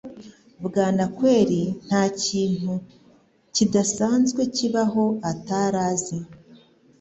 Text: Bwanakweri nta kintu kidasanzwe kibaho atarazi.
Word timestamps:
Bwanakweri 0.63 1.61
nta 1.85 2.01
kintu 2.23 2.73
kidasanzwe 3.55 4.41
kibaho 4.55 5.03
atarazi. 5.31 6.17